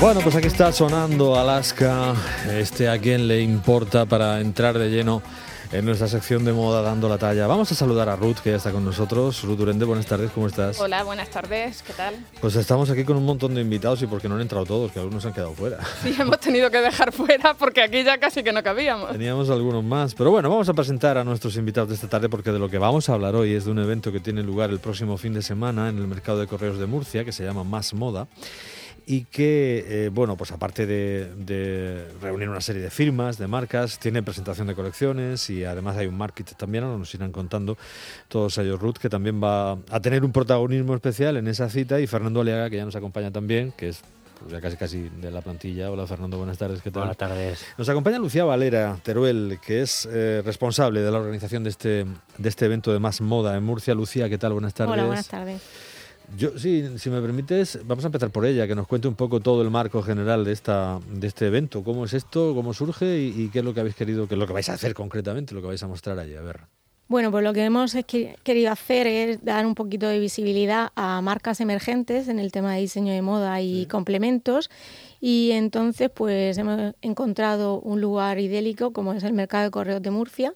[0.00, 2.14] Bueno, pues aquí está sonando Alaska.
[2.50, 5.22] Este a quién le importa para entrar de lleno
[5.72, 7.46] en nuestra sección de moda dando la talla.
[7.46, 9.42] Vamos a saludar a Ruth, que ya está con nosotros.
[9.42, 10.78] Ruth Durende, buenas tardes, ¿cómo estás?
[10.78, 12.14] Hola, buenas tardes, ¿qué tal?
[12.40, 15.00] Pues estamos aquí con un montón de invitados y porque no han entrado todos, que
[15.00, 15.78] algunos han quedado fuera.
[16.02, 19.10] Sí, hemos tenido que dejar fuera porque aquí ya casi que no cabíamos.
[19.10, 22.52] Teníamos algunos más, pero bueno, vamos a presentar a nuestros invitados de esta tarde porque
[22.52, 24.80] de lo que vamos a hablar hoy es de un evento que tiene lugar el
[24.80, 27.94] próximo fin de semana en el mercado de correos de Murcia, que se llama Más
[27.94, 28.28] Moda
[29.06, 34.22] y que, eh, bueno, pues aparte de, reunir una serie de firmas, de marcas, tiene
[34.22, 37.76] presentación de colecciones y además hay un market también, ahora nos irán contando
[38.28, 42.06] todos ellos, Ruth, que también va a tener un protagonismo especial en esa cita y
[42.06, 44.00] Fernando Aliaga, que ya nos acompaña también, que es
[44.40, 45.90] pues, ya casi casi de la plantilla.
[45.90, 47.02] Hola Fernando, buenas tardes, ¿qué tal?
[47.02, 47.64] Buenas tardes.
[47.76, 52.06] Nos acompaña Lucía Valera Teruel, que es eh, responsable de la organización de este,
[52.38, 53.94] de este evento de Más Moda en Murcia.
[53.94, 54.52] Lucía, ¿qué tal?
[54.54, 54.92] Buenas tardes.
[54.92, 55.62] Hola, buenas tardes.
[56.36, 59.40] Yo, sí, si me permites, vamos a empezar por ella, que nos cuente un poco
[59.40, 61.84] todo el marco general de esta de este evento.
[61.84, 62.54] ¿Cómo es esto?
[62.54, 63.18] ¿Cómo surge?
[63.18, 65.54] Y, qué es lo que habéis querido, qué es lo que vais a hacer concretamente,
[65.54, 66.34] lo que vais a mostrar allí.
[66.34, 66.60] A ver.
[67.06, 67.94] Bueno, pues lo que hemos
[68.42, 72.80] querido hacer es dar un poquito de visibilidad a marcas emergentes en el tema de
[72.80, 74.70] diseño de moda y complementos.
[75.20, 80.10] Y entonces, pues hemos encontrado un lugar idélico como es el Mercado de Correos de
[80.10, 80.54] Murcia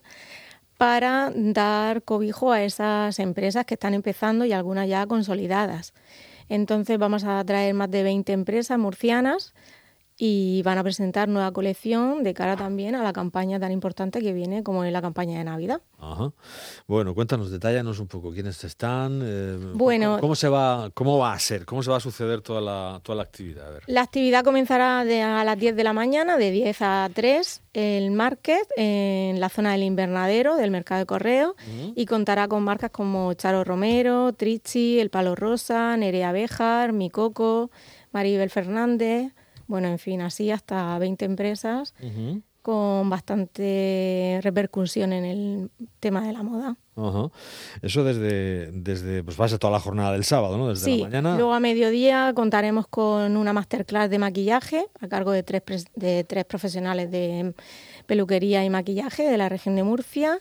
[0.79, 5.93] para dar cobijo a esas empresas que están empezando y algunas ya consolidadas.
[6.49, 9.55] Entonces vamos a traer más de 20 empresas murcianas
[10.21, 14.33] y van a presentar nueva colección de cara también a la campaña tan importante que
[14.33, 15.81] viene como es la campaña de Navidad.
[15.97, 16.33] Ajá.
[16.89, 21.39] Bueno, cuéntanos, detállanos un poco quiénes están, eh, bueno, cómo, se va, cómo va a
[21.39, 23.79] ser, cómo se va a suceder toda la, toda la actividad.
[23.87, 28.11] La actividad comenzará de a las 10 de la mañana, de 10 a 3, el
[28.11, 31.55] market en la zona del invernadero del mercado de correo
[31.95, 37.71] y contará con marcas como Charo Romero, Trichi, El Palo Rosa, Nerea Bejar, Mi Coco,
[38.11, 39.33] Maribel Fernández
[39.69, 41.95] bueno, en fin, así hasta 20 empresas
[42.63, 45.71] con bastante repercusión en el
[46.01, 46.77] tema de la moda.
[47.81, 50.69] Eso desde, desde pues va a ser toda la jornada del sábado, ¿no?
[50.69, 51.37] Desde la mañana.
[51.37, 56.45] Luego a mediodía contaremos con una masterclass de maquillaje a cargo de tres, de tres
[56.45, 57.55] profesionales de
[58.07, 60.39] peluquería y maquillaje de la región de Murcia.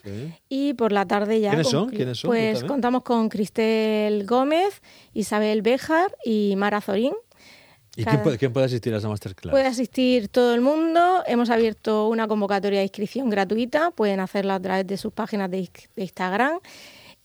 [0.50, 1.52] Y por la tarde ya.
[1.52, 1.90] ¿Quiénes son?
[1.90, 2.30] ¿Quiénes son?
[2.30, 4.82] Pues contamos con Cristel Gómez,
[5.14, 7.14] Isabel Béjar y Mara Zorín
[7.98, 9.52] ¿Y quién puede, quién puede, asistir a esa masterclass?
[9.52, 11.24] Puede asistir todo el mundo.
[11.26, 13.90] Hemos abierto una convocatoria de inscripción gratuita.
[13.90, 16.60] Pueden hacerla a través de sus páginas de, Instagram.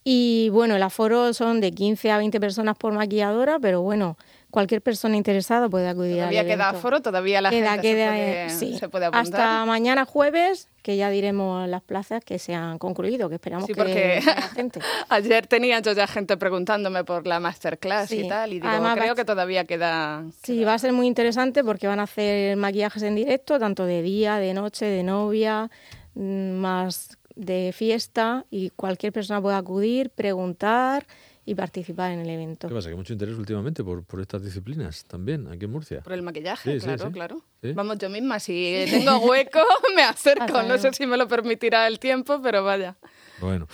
[0.03, 4.17] Y bueno, el aforo son de 15 a 20 personas por maquilladora, pero bueno,
[4.53, 7.01] cualquier persona interesada puede acudir ¿Todavía al queda aforo?
[7.01, 9.41] ¿Todavía la gente se, puede, apuntar?
[9.41, 13.73] Hasta mañana jueves, que ya diremos las plazas que se han concluido, que esperamos sí,
[13.73, 14.81] porque que gente.
[15.07, 19.25] ayer tenía yo ya gente preguntándome por la masterclass y tal, y digo, creo que
[19.25, 20.25] todavía queda...
[20.43, 24.01] Sí, va a ser muy interesante porque van a hacer maquillajes en directo, tanto de
[24.01, 25.71] día, de noche, de novia,
[26.15, 31.05] mm, más de fiesta, y cualquier persona puede acudir, preguntar
[31.45, 32.67] y participar en el evento.
[32.67, 32.87] ¿Qué pasa?
[32.87, 36.01] Que hay mucho interés últimamente por, por estas disciplinas también aquí en Murcia.
[36.01, 37.41] Por el maquillaje, claro, claro.
[37.61, 39.59] Vamos, yo misma, si tengo hueco,
[39.95, 40.63] me acerco.
[40.63, 42.95] No sé si me lo permitirá el tiempo, pero vaya.
[43.41, 43.67] Bueno,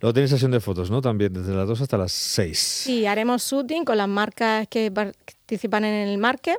[0.00, 1.00] luego tenéis sesión de fotos, ¿no?
[1.00, 2.58] También, desde las 2 hasta las 6.
[2.58, 6.58] Sí, haremos shooting con las marcas que participan en el market.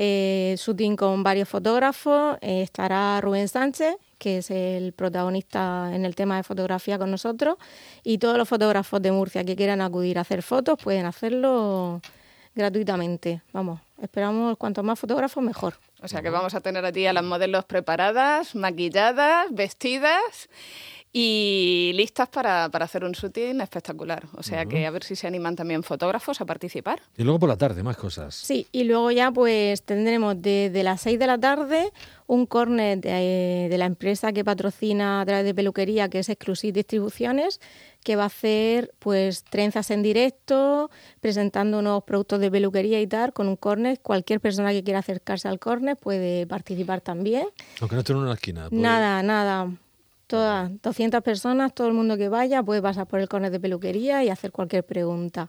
[0.00, 2.38] Eh, shooting con varios fotógrafos.
[2.40, 7.56] Eh, estará Rubén Sánchez, que es el protagonista en el tema de fotografía con nosotros,
[8.04, 12.00] y todos los fotógrafos de Murcia que quieran acudir a hacer fotos pueden hacerlo
[12.54, 13.42] gratuitamente.
[13.52, 15.74] Vamos, esperamos cuantos más fotógrafos mejor.
[16.00, 20.48] O sea que vamos a tener allí a las modelos preparadas, maquilladas, vestidas
[21.12, 24.26] y listas para, hacer un shooting espectacular.
[24.36, 27.00] O sea que a ver si se animan también fotógrafos a participar.
[27.16, 28.34] Y luego por la tarde, más cosas.
[28.34, 31.92] Sí, y luego ya pues tendremos desde las 6 de la tarde
[32.26, 36.74] un cornet de, de, la empresa que patrocina a través de peluquería, que es Exclusive
[36.74, 37.58] Distribuciones,
[38.04, 40.90] que va a hacer pues trenzas en directo,
[41.20, 43.56] presentando unos productos de peluquería y tal, con un
[43.96, 47.46] Cualquier persona que quiera acercarse al cornet puede participar también.
[47.80, 48.68] Aunque no esté en una esquina.
[48.70, 49.70] Nada, nada.
[50.26, 54.22] Todas, 200 personas, todo el mundo que vaya puede pasar por el cornet de peluquería
[54.22, 55.48] y hacer cualquier pregunta.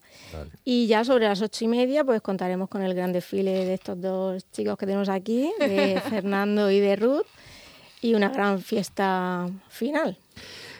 [0.64, 4.00] Y ya sobre las ocho y media, pues contaremos con el gran desfile de estos
[4.00, 7.26] dos chicos que tenemos aquí, de Fernando y de Ruth,
[8.02, 10.18] y una gran fiesta final.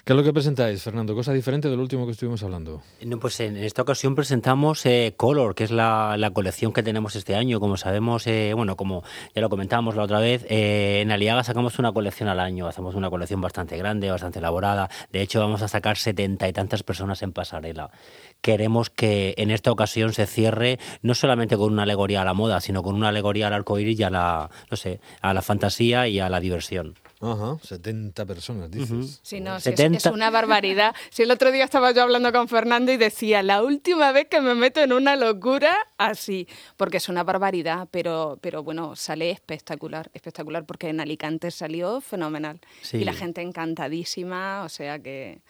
[0.04, 1.14] ¿Qué es lo que presentáis, Fernando?
[1.14, 2.82] ¿Cosa diferente del último que estuvimos hablando?
[3.06, 7.36] No, pues en esta ocasión presentamos eh, Color, que es la, colección que tenemos este
[7.36, 7.60] año.
[7.60, 9.04] Como sabemos, eh, bueno, como
[9.36, 12.68] ya lo comentábamos la otra vez, eh, en Aliaga sacamos una colección al año.
[12.68, 14.90] Hacemos una colección bastante grande, bastante elaborada.
[15.12, 17.92] De hecho, vamos a sacar setenta y tantas personas en pasarela.
[18.42, 22.62] Queremos que en esta ocasión se cierre no solamente con una alegoría a la moda,
[22.62, 26.08] sino con una alegoría al arco iris y a la, no sé, a la fantasía
[26.08, 26.96] y a la diversión.
[27.22, 29.20] Ajá, 70 personas, dices.
[29.24, 30.96] Sí, no, es, una barbaridad.
[31.10, 34.40] Si el otro día estaba yo hablando con Fernando y decía, la última vez que
[34.40, 40.10] me meto en una locura así, porque es una barbaridad, pero, pero bueno, sale espectacular,
[40.14, 42.62] espectacular, porque en Alicante salió fenomenal.
[42.94, 45.42] Y la gente encantadísima, o sea que...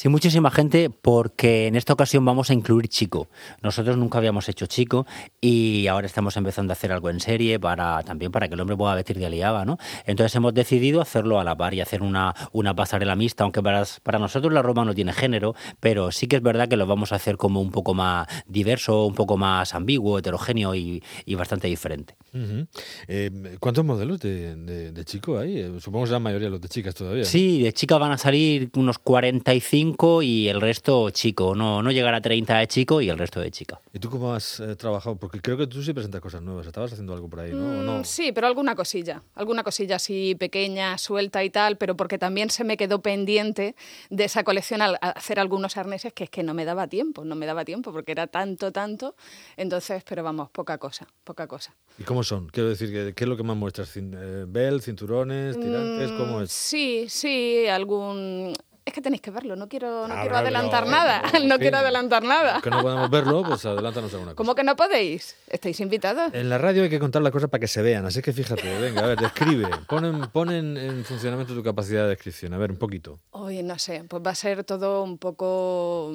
[0.00, 3.28] Sí, muchísima gente porque en esta ocasión vamos a incluir chico.
[3.60, 5.06] Nosotros nunca habíamos hecho chico
[5.42, 8.78] y ahora estamos empezando a hacer algo en serie para también para que el hombre
[8.78, 9.76] pueda vestir de aliaba, ¿no?
[10.06, 13.84] Entonces hemos decidido hacerlo a la par y hacer una, una pasarela mixta, aunque para,
[14.02, 17.12] para nosotros la ropa no tiene género, pero sí que es verdad que lo vamos
[17.12, 21.02] a hacer como un poco más diverso, un poco más ambiguo, heterogéneo y,
[21.34, 22.16] bastante diferente.
[23.06, 23.30] Eh,
[23.60, 24.56] ¿Cuántos modelos de,
[24.92, 25.58] de, chico hay?
[25.58, 27.24] Eh, supongo que la mayoría los de chicas todavía.
[27.24, 29.89] Sí, de chicas van a salir unos 45
[30.22, 31.54] y el resto chico.
[31.54, 33.80] No, no llegar a 30 de chico y el resto de chica.
[33.92, 35.16] ¿Y tú cómo has eh, trabajado?
[35.16, 36.66] Porque creo que tú sí presentas cosas nuevas.
[36.66, 37.98] Estabas haciendo algo por ahí, ¿no?
[37.98, 39.22] Mm, sí, pero alguna cosilla.
[39.34, 43.74] Alguna cosilla así pequeña, suelta y tal, pero porque también se me quedó pendiente
[44.10, 47.34] de esa colección al hacer algunos arneses que es que no me daba tiempo, no
[47.34, 49.14] me daba tiempo porque era tanto, tanto.
[49.56, 51.74] Entonces, pero vamos, poca cosa, poca cosa.
[51.98, 52.48] ¿Y cómo son?
[52.48, 53.96] Quiero decir, ¿qué es lo que más muestras?
[53.96, 56.12] Eh, ¿Bel, cinturones, tirantes?
[56.12, 56.50] ¿Cómo es?
[56.50, 58.54] Sí, sí, algún
[58.84, 62.60] es que tenéis que verlo, no quiero, no quiero adelantar nada, no quiero adelantar nada.
[62.60, 64.36] Que no podemos verlo, pues adelántanos alguna cosa.
[64.36, 65.36] ¿Cómo que no podéis?
[65.48, 66.32] ¿Estáis invitados?
[66.34, 68.78] En la radio hay que contar las cosas para que se vean, así que fíjate,
[68.78, 69.68] venga, a ver, describe,
[70.32, 73.18] ponen, en funcionamiento tu capacidad de descripción, a ver, un poquito.
[73.30, 76.12] Oye, no sé, pues va a ser todo un poco...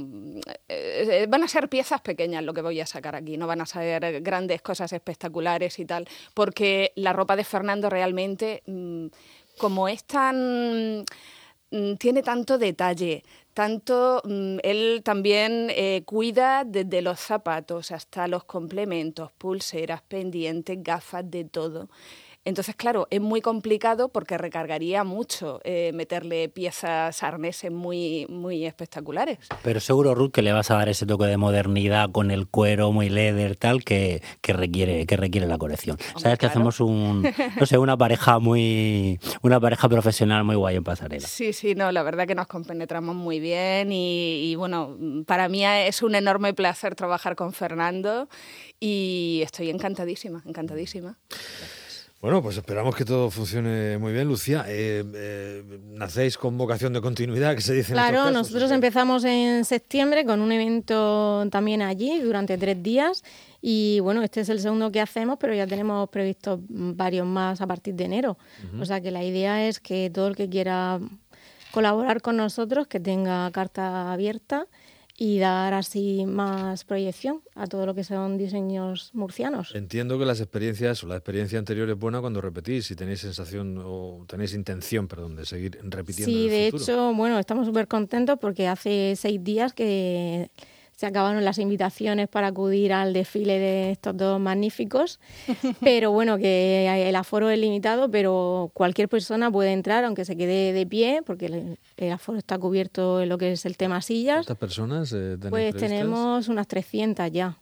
[0.68, 3.62] Eh, eh, van a ser piezas pequeñas lo que voy a sacar aquí, no van
[3.62, 9.08] a ser grandes cosas espectaculares y tal, porque la ropa de Fernando realmente, mm,
[9.58, 11.06] como es tan
[11.98, 19.32] tiene tanto detalle, tanto mm, él también eh, cuida desde los zapatos hasta los complementos,
[19.38, 21.90] pulseras, pendientes, gafas, de todo.
[22.46, 29.40] Entonces, claro, es muy complicado porque recargaría mucho eh, meterle piezas arneses muy, muy espectaculares.
[29.64, 32.92] Pero seguro, Ruth, que le vas a dar ese toque de modernidad con el cuero
[32.92, 35.98] muy leather, tal, que, que requiere, que requiere la colección.
[36.18, 37.24] Sabes que hacemos un,
[37.60, 41.28] no sé, una pareja muy, una pareja profesional muy guay en pasarela.
[41.28, 45.66] Sí, sí, no, la verdad que nos compenetramos muy bien y, y bueno, para mí
[45.66, 48.30] es un enorme placer trabajar con Fernando
[48.80, 51.18] y estoy encantadísima, encantadísima.
[52.22, 54.66] Bueno, pues esperamos que todo funcione muy bien, Lucía.
[54.68, 59.64] Eh, eh, ¿Nacéis con vocación de continuidad, que se dice Claro, en nosotros empezamos en
[59.64, 63.24] septiembre con un evento también allí durante tres días
[63.62, 67.68] y bueno, este es el segundo que hacemos, pero ya tenemos previstos varios más a
[67.68, 68.38] partir de enero.
[68.80, 71.00] O sea que la idea es que todo el que quiera
[71.72, 74.68] colaborar con nosotros, que tenga carta abierta
[75.18, 79.74] y dar así más proyección a todo lo que son diseños murcianos.
[79.74, 83.82] Entiendo que las experiencias o la experiencia anterior es buena cuando repetís, si tenéis sensación
[83.84, 86.34] o tenéis intención, perdón, de seguir repitiendo.
[86.34, 90.50] Sí, de hecho, bueno, estamos súper contentos porque hace seis días que
[90.96, 95.20] se acabaron las invitaciones para acudir al desfile de estos dos magníficos,
[95.82, 100.72] pero bueno, que el aforo es limitado, pero cualquier persona puede entrar, aunque se quede
[100.74, 104.46] de pie, porque el, aforo está cubierto en lo que es el tema sillas.
[104.46, 107.58] ¿Cuántas personas eh, Pues tenemos unas 300 ya.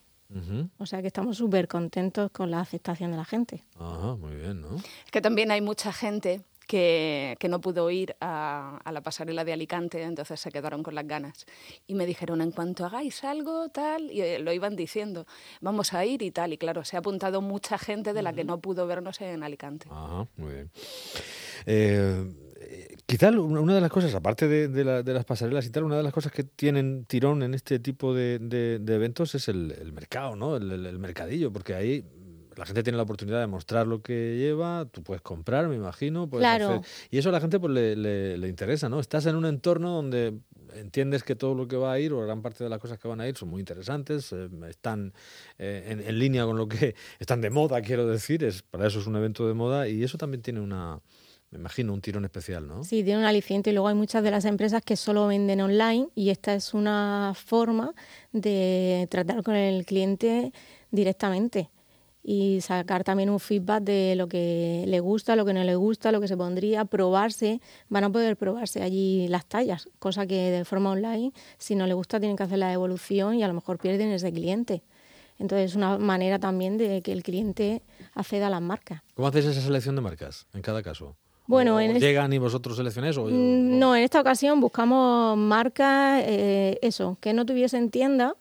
[0.79, 3.63] O sea que estamos súper contentos con la aceptación de la gente.
[3.77, 4.77] Ajá, muy bien, ¿no?
[4.77, 6.41] Es que también hay mucha gente
[6.73, 11.45] que, no pudo ir a, la pasarela de Alicante, entonces se quedaron con las ganas.
[11.85, 15.27] Y me dijeron, en cuanto hagáis algo, tal, y eh, lo iban diciendo,
[15.61, 16.53] vamos a ir y tal.
[16.53, 19.87] Y claro, se ha apuntado mucha gente de la que no pudo vernos en Alicante.
[19.91, 20.71] Ajá, muy bien.
[21.67, 22.25] Eh,
[23.05, 26.31] Quizá una de las cosas, aparte de, las pasarelas y tal, una de las cosas
[26.31, 28.35] que tienen tirón en este tipo de,
[28.87, 30.55] eventos es el, mercado, ¿no?
[30.55, 32.05] El, mercadillo, porque ahí
[32.55, 36.29] la gente tiene la oportunidad de mostrar lo que lleva, tú puedes comprar, me imagino.
[36.29, 36.81] claro.
[37.09, 38.99] y eso a la gente pues le, interesa, ¿no?
[38.99, 40.37] Estás en un entorno donde
[40.75, 43.07] entiendes que todo lo que va a ir, o gran parte de las cosas que
[43.07, 45.13] van a ir, son muy interesantes, eh, están
[45.57, 48.99] eh, en, en, línea con lo que están de moda, quiero decir, es, para eso
[48.99, 50.99] es un evento de moda, y eso también tiene una
[51.53, 52.83] me imagino un tirón especial, ¿no?
[52.83, 56.07] Sí, tiene un aliciente y luego hay muchas de las empresas que solo venden online
[56.15, 57.93] y esta es una forma
[58.31, 60.51] de tratar con el cliente
[60.89, 61.69] directamente
[62.23, 66.11] y sacar también un feedback de lo que le gusta, lo que no le gusta,
[66.11, 70.65] lo que se pondría, probarse, van a poder probarse allí las tallas, cosa que de
[70.65, 73.77] forma online, si no le gusta, tienen que hacer la devolución y a lo mejor
[73.77, 74.83] pierden ese cliente.
[75.37, 77.81] Entonces es una manera también de que el cliente
[78.13, 79.01] acceda a las marcas.
[79.15, 81.17] ¿Cómo hacéis esa selección de marcas en cada caso?
[81.45, 83.17] Bueno, ¿Llegan y vosotros seleccionáis?
[83.17, 83.25] O...
[83.25, 88.35] Mm, no, en esta ocasión buscamos marcas, eh, eso, que no tuviesen tienda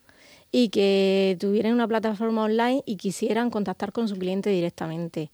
[0.52, 5.30] y que tuvieran una plataforma online y quisieran contactar con su cliente directamente.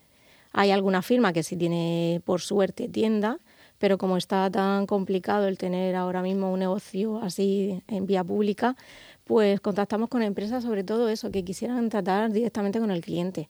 [0.53, 3.41] Hay alguna firma que sí tiene, por suerte, tienda,
[3.79, 8.77] pero como está tan complicado el tener ahora mismo un negocio así en vía pública,
[9.25, 13.49] pues contactamos con empresas sobre todo eso, que quisieran tratar directamente con el cliente.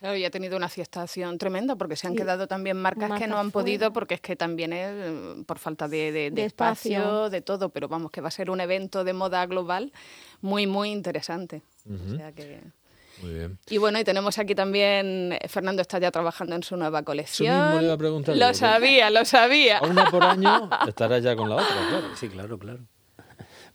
[0.00, 3.38] Claro, y ha tenido una aceptación tremenda porque se han quedado también marcas, que no
[3.38, 7.88] han podido porque es que también es eh, por falta de, espacio, de todo, pero
[7.88, 9.92] vamos, que va a ser un evento de moda global
[10.40, 11.62] muy, muy interesante.
[13.22, 13.58] Muy bien.
[13.70, 17.56] Y bueno, y tenemos aquí también, eh, Fernando está ya trabajando en su nueva colección.
[18.38, 19.80] Lo sabía, lo sabía.
[19.80, 22.16] Una por año estará ya con la otra, claro.
[22.16, 22.80] Sí, claro, claro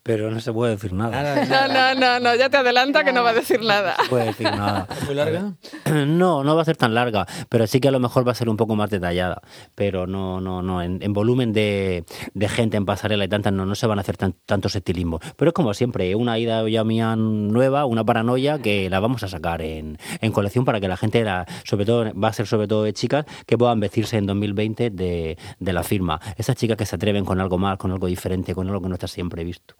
[0.03, 1.45] pero no se puede decir nada.
[1.45, 3.95] No, no, no, no, ya te adelanta que no va a decir nada.
[4.03, 4.87] No puede decir nada.
[5.05, 5.53] ¿Muy larga?
[6.11, 8.35] No, no va a ser tan larga, pero sí que a lo mejor va a
[8.35, 9.41] ser un poco más detallada.
[9.75, 12.05] Pero no, no, no, en, volumen de,
[12.49, 15.21] gente en pasarela y tantas, no, no se van a hacer tantos estilismos.
[15.35, 19.27] Pero es como siempre, una ida ya mía nueva, una paranoia que la vamos a
[19.27, 21.25] sacar en, en colección para que la gente,
[21.65, 25.37] sobre todo, va a ser sobre todo de chicas, que puedan vestirse en 2020 de,
[25.59, 26.19] de la firma.
[26.37, 28.95] Esas chicas que se atreven con algo más, con algo diferente, con algo que no
[28.95, 29.75] está siempre visto.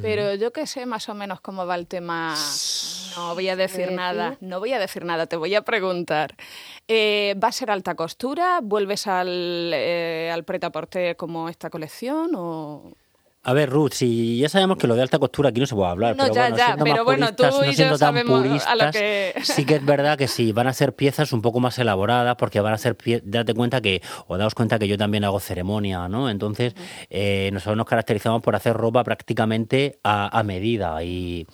[0.00, 2.34] Pero yo que sé más o menos cómo va el tema.
[3.16, 6.34] No voy a decir nada, no voy a decir nada, te voy a preguntar.
[6.88, 8.60] Eh, ¿Va a ser alta costura?
[8.62, 10.70] ¿Vuelves al, eh, al preta
[11.16, 12.32] como esta colección?
[12.34, 12.92] O...
[13.46, 15.90] A ver, Ruth, si ya sabemos que lo de alta costura aquí no se puede
[15.90, 19.34] hablar, no, pero ya, bueno, ya, pero bueno, tú y yo sabemos a lo que...
[19.42, 22.60] sí que es verdad que sí, van a ser piezas un poco más elaboradas, porque
[22.60, 26.30] van a ser, date cuenta que, o daos cuenta que yo también hago ceremonia, ¿no?
[26.30, 26.74] Entonces,
[27.10, 31.46] eh, nosotros nos caracterizamos por hacer ropa prácticamente a, a medida y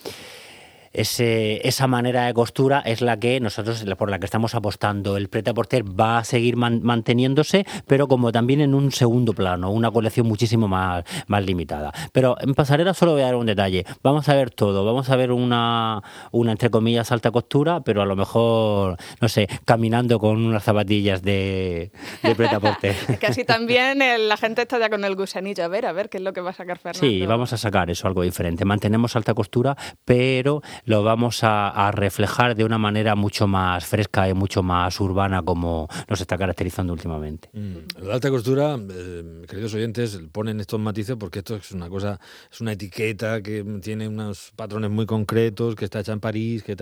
[0.93, 5.17] ese, esa manera de costura es la que nosotros, por la que estamos apostando.
[5.17, 9.91] El preta porter va a seguir manteniéndose, pero como también en un segundo plano, una
[9.91, 11.93] colección muchísimo más, más limitada.
[12.13, 13.85] Pero en pasarela solo voy a dar un detalle.
[14.03, 14.85] Vamos a ver todo.
[14.85, 19.49] Vamos a ver una, una entre comillas, alta costura, pero a lo mejor, no sé,
[19.65, 21.93] caminando con unas zapatillas de,
[22.23, 22.97] de preta porter.
[23.21, 25.65] Casi también la gente está ya con el gusanillo.
[25.65, 27.07] A ver, a ver qué es lo que va a sacar Fernando.
[27.07, 28.65] Sí, vamos a sacar eso, algo diferente.
[28.65, 34.35] Mantenemos alta costura, pero lo vamos a, reflejar de una manera mucho más fresca y
[34.35, 37.49] mucho más urbana como nos está caracterizando últimamente.
[37.53, 38.05] Mm.
[38.07, 42.21] La alta costura, eh, queridos oyentes, ponen estos matices porque esto es una cosa,
[42.51, 46.77] es una etiqueta que tiene unos patrones muy concretos, que está hecha en París, que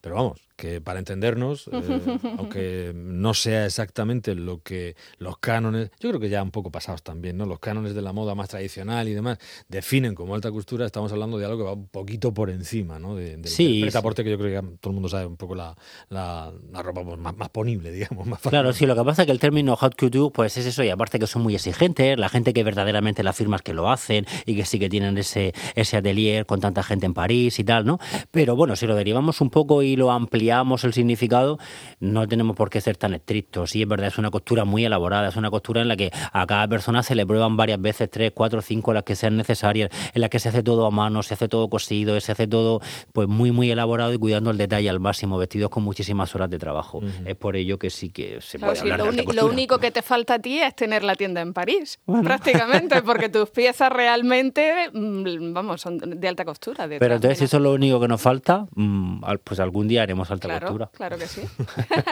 [0.00, 1.72] pero vamos, que para entendernos, eh,
[2.38, 7.02] aunque no sea exactamente lo que los cánones, yo creo que ya un poco pasados
[7.02, 7.46] también, ¿no?
[7.46, 11.38] Los cánones de la moda más tradicional y demás definen como alta costura, estamos hablando
[11.38, 13.16] de algo que va un poquito por encima, ¿no?
[13.16, 15.76] De, sí, el que yo creo que todo el mundo sabe un poco la,
[16.08, 18.26] la, ropa pues, más, más, ponible, digamos.
[18.26, 20.84] Más claro, sí, lo que pasa es que el término hot couture pues es eso
[20.84, 24.26] y aparte que son muy exigentes, la gente que verdaderamente las firmas que lo hacen
[24.46, 27.84] y que sí que tienen ese, ese atelier con tanta gente en París y tal,
[27.84, 27.98] ¿no?
[28.30, 30.43] Pero bueno, si lo derivamos un poco y lo ampliamos
[30.84, 31.58] el significado,
[32.00, 33.70] no tenemos por qué ser tan estrictos.
[33.70, 36.46] Sí, es verdad, es una costura muy elaborada, es una costura en la que a
[36.46, 40.20] cada persona se le prueban varias veces, tres, cuatro, cinco, las que sean necesarias, en
[40.20, 42.80] las que se hace todo a mano, se hace todo cosido, se hace todo
[43.12, 46.58] pues muy, muy elaborado y cuidando el detalle al máximo, vestidos con muchísimas horas de
[46.58, 47.00] trabajo.
[47.24, 50.02] Es por ello que sí que se puede hablar lo, de lo único que te
[50.02, 55.52] falta a ti es tener la tienda en París, prácticamente, porque tus piezas realmente, mm,
[55.52, 56.86] vamos, son de alta costura.
[56.88, 60.30] Pero entonces, si eso es lo único que nos falta, mm, pues algún día haremos
[60.34, 60.90] alta costura.
[60.92, 61.42] Claro que sí.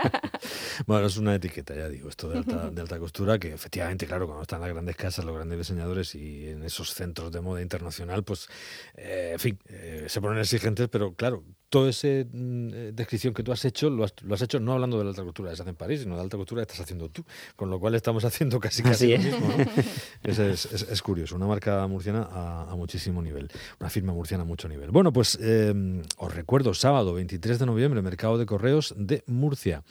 [0.86, 4.26] bueno, es una etiqueta, ya digo, esto de alta, de alta costura, que efectivamente, claro,
[4.26, 8.24] cuando están las grandes casas, los grandes diseñadores y en esos centros de moda internacional,
[8.24, 8.48] pues,
[8.94, 13.42] eh, en fin, eh, se ponen exigentes, pero claro, toda esa mm, eh, descripción que
[13.42, 15.56] tú has hecho, lo has, lo has, hecho no hablando de la alta cultura que
[15.56, 17.24] se hace en París, sino de la alta cultura que estás haciendo tú,
[17.56, 19.54] con lo cual estamos haciendo casi casi lo mismo.
[20.22, 23.48] es, es, es, curioso, una marca murciana a, a, muchísimo nivel,
[23.80, 24.90] una firma murciana a mucho nivel.
[24.90, 25.72] Bueno, pues eh,
[26.18, 29.82] os recuerdo, sábado 23 de noviembre, Mercado de Correos de Murcia.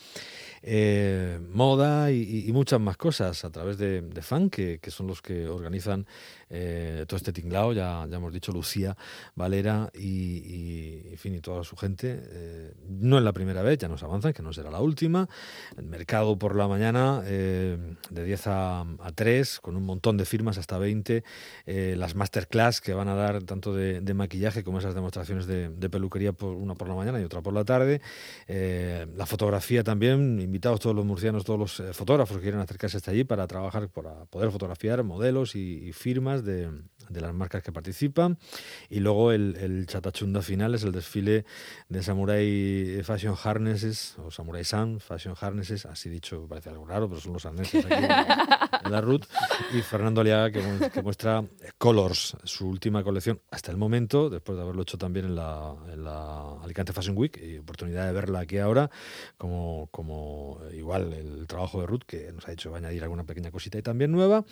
[0.64, 5.08] Eh, moda y, y, muchas más cosas a través de, de FAN, que, que, son
[5.08, 6.06] los que organizan
[6.54, 8.98] eh, todo este tinglao, ya, ya hemos dicho Lucía,
[9.36, 12.22] Valera y, en fin, y toda su gente.
[12.22, 15.30] Eh, no es la primera vez, ya nos avanzan, que no será la última.
[15.78, 17.78] El mercado por la mañana, eh,
[18.10, 21.24] de 10 a, a, 3, con un montón de firmas, hasta 20.
[21.66, 26.34] Eh, las masterclass que van a dar tanto de, maquillaje como esas demostraciones de, peluquería,
[26.34, 28.02] por, una por la mañana y otra por la tarde.
[28.48, 33.24] La fotografía también, invitados todos los murcianos, todos los fotógrafos que quieren acercarse hasta allí
[33.24, 36.70] para trabajar, para poder fotografiar modelos y firmas de,
[37.10, 38.38] de, las marcas que participan.
[38.90, 41.46] Y luego el, el, chatachunda final es el desfile
[41.90, 47.22] de Samurai Fashion Harnesses, o Samurai Sun Fashion Harnesses, así dicho, parece algo raro, pero
[47.22, 48.06] son los arneses aquí
[48.86, 49.26] en la RUT.
[49.74, 51.44] Y Fernando Aliaga, que, que, muestra
[51.78, 56.04] Colors, su última colección hasta el momento, después de haberlo hecho también en la, en
[56.04, 58.90] la Alicante Fashion Week, y oportunidad de verla aquí ahora,
[59.38, 63.78] como, como igual el trabajo de Ruth, que nos ha hecho añadir alguna pequeña cosita
[63.78, 64.46] y también nueva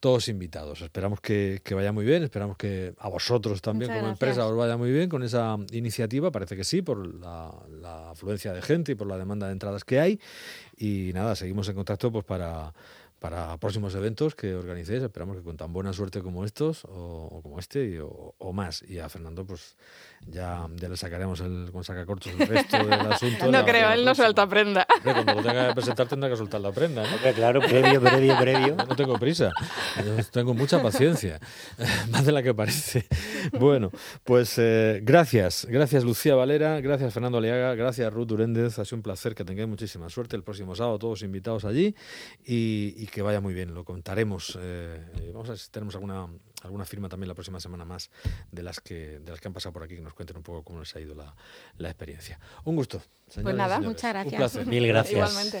[0.00, 0.80] todos invitados.
[0.80, 4.28] Esperamos que, que, vaya muy bien, esperamos que a vosotros también Muchas como gracias.
[4.28, 8.52] empresa os vaya muy bien con esa iniciativa, parece que sí, por la, la, afluencia
[8.52, 10.18] de gente y por la demanda de entradas que hay.
[10.76, 12.72] Y nada, seguimos en contacto pues para,
[13.18, 15.02] para próximos eventos que organicéis.
[15.02, 18.52] Esperamos que con tan buena suerte como estos o, o como este y, o, o,
[18.54, 18.82] más.
[18.82, 19.76] Y a Fernando pues
[20.26, 23.46] ya, ya le sacaremos el, con sacacorchos el resto del asunto.
[23.46, 24.86] no la, creo, él no suelta prenda.
[25.02, 27.32] Cuando lo tenga que presentar tendrá que soltar la prenda, ¿no?
[27.34, 28.76] Claro, previo, previo, previo.
[28.76, 29.50] No tengo prisa,
[29.96, 31.40] Yo tengo mucha paciencia,
[32.10, 33.06] más de la que parece.
[33.58, 33.90] Bueno,
[34.24, 39.02] pues eh, gracias, gracias Lucía Valera, gracias Fernando Aliaga, gracias Ruth Duréndez, ha sido un
[39.02, 41.94] placer que tengáis muchísima suerte el próximo sábado, todos invitados allí
[42.44, 44.58] y, y que vaya muy bien, lo contaremos.
[44.60, 46.26] Eh, vamos a ver si tenemos alguna
[46.62, 48.10] alguna firma también la próxima semana más
[48.50, 50.62] de las que de las que han pasado por aquí que nos cuenten un poco
[50.62, 51.34] cómo les ha ido la,
[51.78, 52.38] la experiencia.
[52.64, 53.02] Un gusto.
[53.32, 53.88] Pues nada, señores.
[53.88, 54.32] muchas gracias.
[54.32, 54.66] Un placer.
[54.66, 55.30] Mil gracias.
[55.30, 55.58] Igualmente.